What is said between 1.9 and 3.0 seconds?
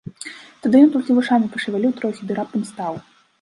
трохі ды раптам стаў.